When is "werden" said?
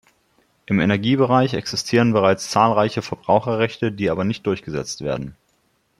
5.01-5.35